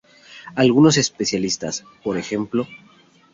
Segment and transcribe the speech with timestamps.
[0.55, 2.65] Algunos especialistas, p.ej.